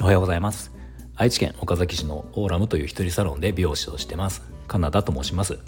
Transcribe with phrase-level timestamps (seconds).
[0.00, 0.72] おはようございます。
[1.16, 4.42] 愛知県岡崎市のオーラムという一人サロンで美容師をしてます。
[4.66, 5.58] カナダと申します。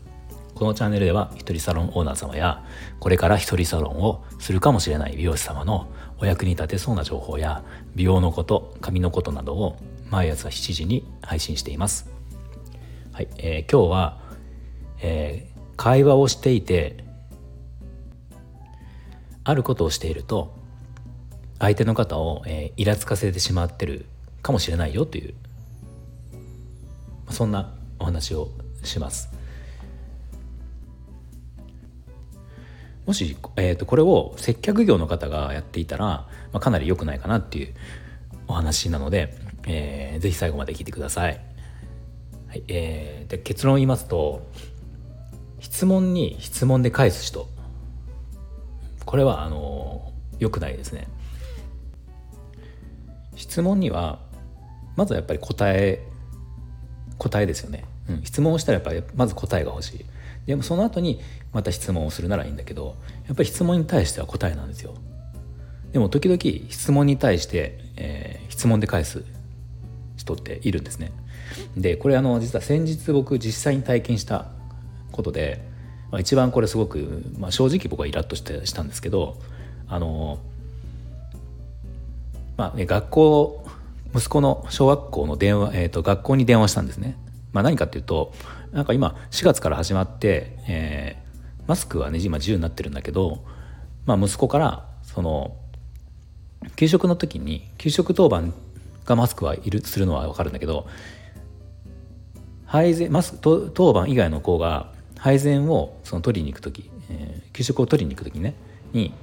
[0.55, 2.65] このチャンネルでは一人サロンオーナー様や
[3.01, 7.63] これから一人サロンをするかもしれない美容師様のお役に立てそうな情報や
[7.95, 9.77] 美容のこと髪のことなどを
[10.09, 12.09] 毎朝7時に配信しています。
[13.13, 14.21] はい、えー、今日は、
[15.03, 17.02] えー、会話をしていて
[19.45, 20.55] あることをしていると
[21.59, 24.07] 相手の方を、えー、イラつかせてしまってる
[24.43, 25.35] かもしれないよという
[27.31, 28.51] そんなお話を
[28.83, 29.31] します。
[33.07, 37.75] もし、えーと、これを接客業の方がやっていたら、まあ、かなり良くないかなっていう
[38.47, 39.37] お話なので、
[39.67, 41.41] えー、ぜひ最後まで聞いてください。
[42.49, 44.47] はいえー、で結論を言いますと
[45.59, 47.49] 質問に質問で返す人
[49.13, 51.07] これはあの良くないですね。
[53.37, 54.21] 質問には
[54.97, 56.03] まずはやっぱり答え
[57.19, 60.05] 答えですよね、うん、質問をしたらやっぱりまず答えが欲しい。
[60.47, 61.21] でもその後に
[61.53, 62.97] また質問をするならいいんだけど
[63.27, 64.95] やっぱり質問に対しては答えなんですよ。
[65.93, 69.27] でも時々質問に対して、えー、質問で返す
[70.17, 71.13] 人っているんですね。
[71.77, 74.47] でこれあの実は先日僕実際に体験した
[75.11, 75.71] ことで、
[76.13, 79.39] まあ、一番これすごく、まあ、正直僕はイラッとしてしたんですけど
[79.89, 80.39] あの
[82.59, 83.67] まあね学校
[84.15, 87.17] 息子の小学校の電話、えーと、学校に電話したんですね。
[87.53, 88.33] まあ、何かっていうと
[88.73, 93.43] なんか今4月から始まって、えー、マスクはね今自由になってるんだけど、
[94.05, 95.57] まあ、息子からその
[96.77, 98.53] 給食の時に給食当番
[99.07, 100.87] がマスクはいるするのは分かるんだけど
[102.67, 104.93] 配膳マスク当番以外の子が
[105.23, 108.55] 配膳をその取りに行く時、えー、給食を取りに行く時ね
[108.93, 109.15] に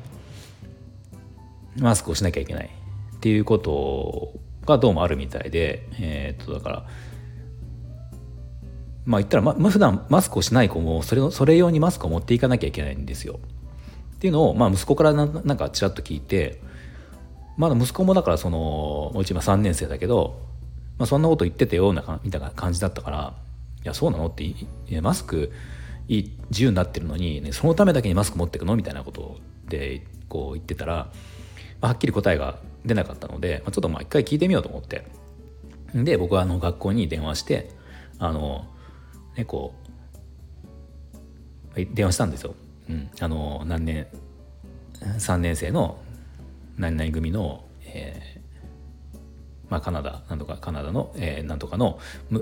[1.77, 2.69] マスクをしなきゃいけない
[3.17, 4.31] っていうこと
[4.65, 6.85] がどうもあるみたいで、えー、っとだから
[9.05, 13.41] まあ言ったら、ま、普段マスクをしない子もそれそれ用にマスクを持っていかなきゃいけないんですよ。
[14.15, 16.61] っていうのを、まあ、息子からなんかちらっと聞いて
[17.57, 20.39] まだ息子もだからそのうち今3年生だけど、
[20.97, 23.33] まあ、そんなこと言っててようなみたいな感じだったから
[23.83, 24.53] 「いやそうなの?」って
[25.01, 25.51] マスク
[26.09, 28.75] いい自由になってるのに、ね、そのためだけにマスク持ってくの？
[28.75, 29.37] みたいなこと
[29.67, 31.11] でこう言ってたら、ま
[31.81, 35.05] あ、はっきり答えが出なかったので、まあ、ちょっとまあ一回聞いてみようと思って
[35.93, 37.69] で僕はあの学校に電話して
[38.17, 38.65] あの
[39.37, 39.73] ねこ
[41.75, 42.55] う電話したんですよ。
[42.89, 44.07] うん、あの何年
[45.01, 45.99] 3年生の
[46.77, 48.39] 何々組の、えー
[49.69, 51.99] まあ、カナダなんとかカナダの、えー、なんとかの、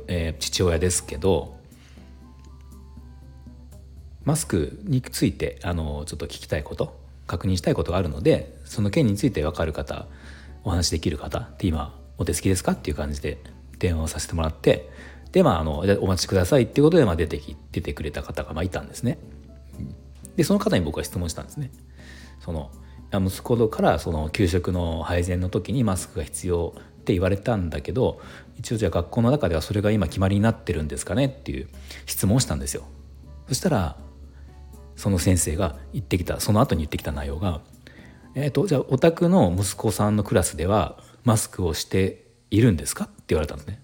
[0.08, 1.58] えー、父親ですけど
[4.28, 10.06] マスクについてあのちょっと聞きたいこと確認したいことがあるのでその件について分かる方
[10.66, 13.38] お話できる方って今お手すきですかっていう感じで
[13.80, 14.90] 電話をさせてもらって
[15.32, 19.18] でまああのお待ちくださいっていうことで、まあ、出てき出てくれた方がまあいたんですね。
[20.36, 21.72] でその方に僕は質問したんですね。
[22.42, 22.70] その
[23.14, 28.20] 息子からその給食の配膳の時にマスクが必要って言われたんだけど
[28.58, 31.70] 一応じゃあ学校の中ではそれが今決まりになってるんですかねっていう
[32.06, 32.84] 質問をしたんですよ。
[33.48, 33.96] そしたら
[34.98, 37.62] その先生が言ってきたその後に言ってきた内容が
[38.36, 43.06] えーと、じゃあお宅の息子さんのクラスではマスクをしているんですか？
[43.06, 43.82] って言われたんですね。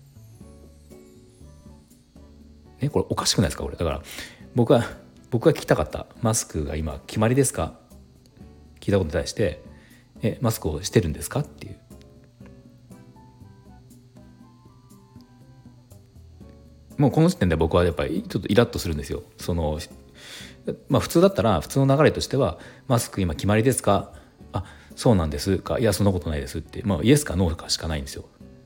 [2.82, 3.64] ねこれおかしくないですか？
[3.64, 3.78] これ。
[3.78, 4.02] だから
[4.54, 4.84] 僕は
[5.32, 6.06] 僕が聞きたかった。
[6.22, 7.74] マスクが今決まりですか？
[8.80, 9.64] 聞いたことに対して
[10.22, 11.40] えマスクをしてるんですか？
[11.40, 11.78] っていう。
[17.00, 19.24] もうこの時点で僕はやっぱりちょっとイラッとするんですよ。
[19.40, 19.80] その
[20.90, 22.58] まあ普通だったら普通の流れとしては
[22.88, 24.12] マスク今決まりですか？
[24.52, 24.64] あ
[24.96, 25.80] そうなんですか。
[25.80, 26.82] いやそんなことないですって。
[26.84, 28.26] まあイエスかノーかしかないんですよ。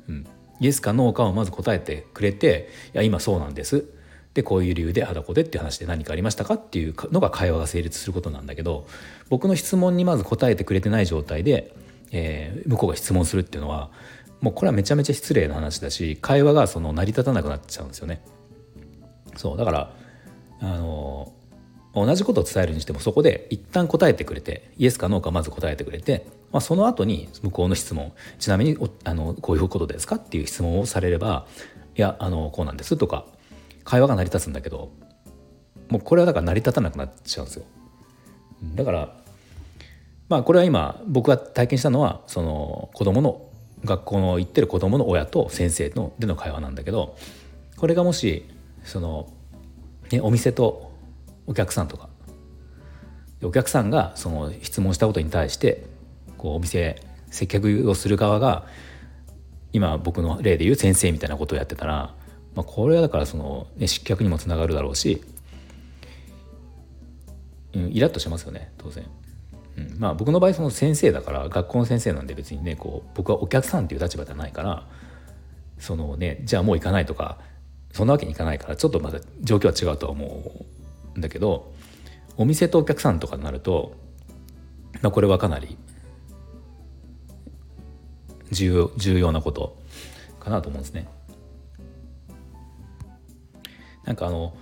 [0.09, 0.25] うん、
[0.59, 3.85] イエスかノーかをまず答えてくれていや今そうなんです。
[4.33, 8.85] でこういう理由であだこでっていう話で何かありましたかっていうのが会話が成立することなんだけど
[9.29, 11.73] 僕の質問にまず答えてくれてない状態で、
[12.11, 13.89] えー、向こうが質問するっていうのは
[14.39, 18.21] もうこれはめちゃめちゃ失礼な話だし会話がその成り立たなくなっちゃうんですよね。
[19.37, 19.91] そうだから
[20.61, 21.33] あの
[22.05, 31.47] 同じことを伝えるにしてもそこで一旦答えてくれてイエスかノーかまず答えてくれて、まあ、その後に向こうの質問ちなみにあのこういうことですかっていう質問をされれば
[31.95, 33.25] いやあのこうなんですとか
[33.83, 34.91] 会話が成り立つんだけど
[35.89, 37.65] もうこれはだから成り立たなくなっちゃうんですよ。
[38.75, 39.15] だから
[40.29, 43.49] まあこれは今僕が体験したのはその子供の
[43.85, 47.15] 学校の行ってる子供の親と先生のでの会話なんだけど
[47.77, 48.43] これがもし
[48.83, 49.31] その、
[50.11, 50.86] ね、お店と
[51.47, 52.09] お客さんとか
[53.43, 55.85] お客さんがその質問したことに対して
[56.37, 58.65] こうお店接客をする側が
[59.73, 62.13] 今僕の例で言う先生みたいなことをやってたら、
[62.55, 65.21] まあ、これはだからその、ね、失脚にもつながるだろうし、
[67.73, 69.05] うん、イラッとしますよね当然。
[69.77, 74.87] うん、まあ僕の場合その先生だから学校の先生なんで別にねこう僕はお客さんっていう立場ではないから
[75.77, 77.37] そのねじゃあもう行かないとか
[77.91, 80.76] そんなわけにいかないからちょっとまだ状況は違うとは思う
[81.17, 81.73] んだけど
[82.37, 83.95] お店とお客さんとかになると、
[85.01, 85.77] まあ、これはかなり
[88.51, 89.77] 重要重要なこと
[90.39, 91.07] かなと思うんですね。
[94.05, 94.55] なんかあの、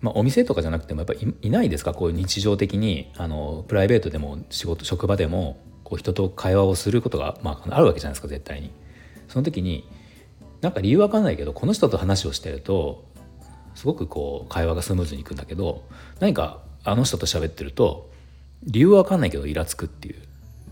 [0.00, 1.94] まあ、お店とかじゃなくてもやっぱりいないですか？
[1.94, 8.70] こういう日常的にあのプライベートでも仕事職場でもこう人と会話をすることが、まあ、あるわけじゃないですか絶対に。
[9.26, 9.88] その時に
[10.60, 13.04] なんか理由わかんないけどこの人と話をしてると
[13.74, 15.84] すごくこう会話がスムーズにいくんだけど
[16.20, 18.10] 何かあの人と喋ってると
[18.64, 20.16] 理由はわかんないけどイラつくっていう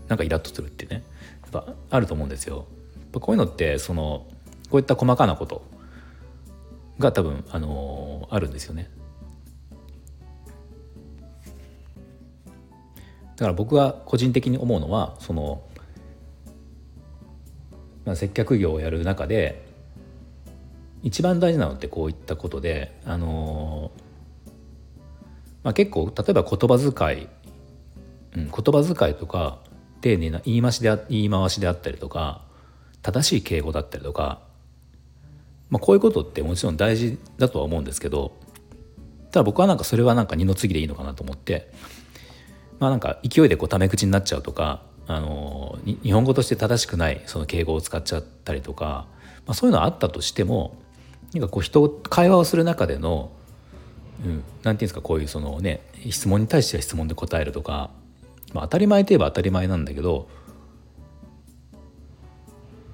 [0.07, 1.03] なんかイラッとするっていうね
[1.41, 2.65] やっぱあると思うんですよ。
[3.11, 4.25] こういうのってその
[4.69, 5.61] こういった細かなこと
[6.97, 8.89] が多分あのー、あるんですよね。
[13.35, 15.61] だから僕が個人的に思うのはその、
[18.05, 19.72] まあ、接客業をやる中で
[21.03, 23.91] 一番大事なのってこういったことで、あの、
[25.63, 27.27] まあ、結構例えば言葉遣い、
[28.35, 29.59] うん、言葉遣いとか
[30.01, 32.41] 丁寧な言い回しで言い回しであったりとか
[33.01, 34.41] 正しい敬語だったりとか、
[35.69, 38.33] まあ、こういうことってもちろん大事だとは思うんですけど
[39.31, 41.71] ただ僕はなんかそれはなんか二の次でいいのかなと思って
[42.79, 49.07] まあなんか勢いでこうタメ口になっちゃうとかあの日本語として正しくないその敬語を使っちゃったりとか、
[49.45, 50.77] まあ、そういうのはあったとしても
[51.33, 53.31] なんかこう人会話をする中での、
[54.25, 57.89] うん、なんていうんですかこういうそのね質問に対しては質問で答えるとか
[58.53, 60.27] まあ、当たり前といえば当たり前なんだけど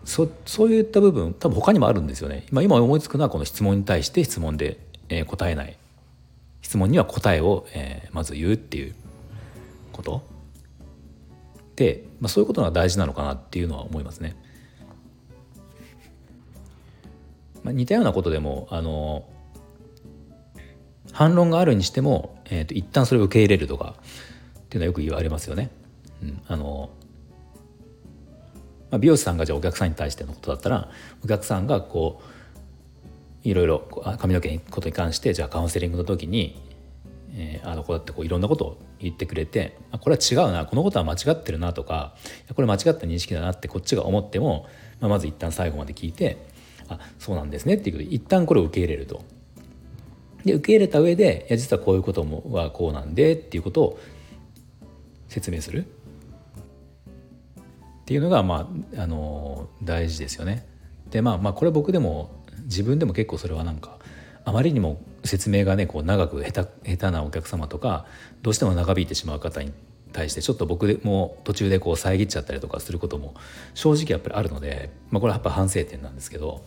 [0.06, 2.48] そそういった部分多分他にもあるんですよね。
[2.52, 5.78] 今今思いつくのはこの質問に対して質問で、えー、答えない
[6.62, 8.96] 質問には答えを、えー、まず言うっていう
[9.92, 10.24] こと
[11.76, 14.36] で、まあ、そういうことが大事なのかなっていうのは思いますね。
[17.70, 19.30] まあ、似たようなことでもあの
[21.12, 23.96] 反論があるにしても、えーと、と一旦それを受け入れるとか
[24.60, 25.70] っていうのはよく言われますよね。
[26.24, 26.90] うん、あの
[28.92, 30.90] まあ、美容師さんがじゃあお客さんに対してのことだったら
[31.24, 32.24] お客さんがこ
[33.46, 33.80] ういろいろ
[34.18, 36.60] 髪の毛のことに関してじゃあカウンセリングの時に、
[37.36, 42.16] えー、あのこうやってこういろんなことを言ってくれてあこれは違うなこのことは間違ってるなとか
[42.56, 44.66] これ間違った認識だなってこっちが思っても、
[45.00, 46.49] まあ、まず一旦最後まで聞いて
[46.90, 49.24] あそうなんですねっていうことで一旦これを受け入れると。
[50.46, 54.00] で受け入れた上でいや実はこういうこともはこうなんでっていうことを
[55.28, 55.88] 説明するっ
[58.06, 60.66] ていうのがまああの大事ですよね。
[61.10, 62.32] でまあまあこれ僕でも
[62.64, 63.98] 自分でも結構それはなんか
[64.46, 68.06] あまりにも説明がねこう長く下手下手なお客様とか
[68.42, 69.74] どうしても長引いてしまう方に
[70.12, 73.36] 対してちょっと僕も途中でこう遮っちゃったりとかすることも
[73.74, 76.64] 正直やっぱりあるので、まあ、これはやっぱ反省点なんですけど、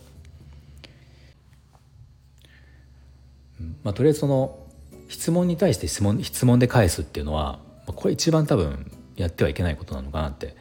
[3.83, 4.59] まあ、とりあえずその
[5.07, 10.55] 質問に対して質問質問で返すっていうのはこれ一番多分やってはいけないことなのかなって、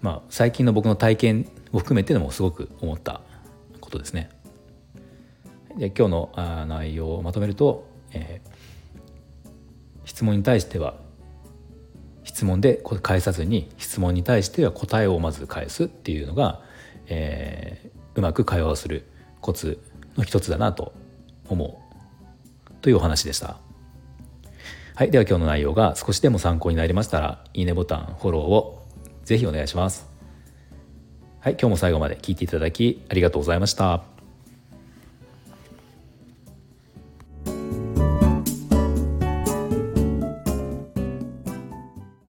[0.00, 3.22] まあ、最近の僕の体験を含めてでもすごく思った
[3.80, 4.30] ことですね。
[5.76, 9.48] で今日の内容をまとめると、えー、
[10.04, 10.94] 質問に対しては
[12.24, 16.62] 質問で返さずに質問に対しては答えをまず返すっていうのが、
[17.08, 19.06] えー、うまく会話をする
[19.40, 19.82] コツ
[20.16, 20.92] の一つだなと
[21.48, 21.85] 思う
[22.86, 23.56] というお話でした。
[24.94, 28.86] はい、では今日の内容が少しでも参考になりましたら、いいねボタン、フォローを
[29.24, 30.08] ぜひお願いします。
[31.40, 34.15] はい、今日も最後まで聞いていただきありがとうございました。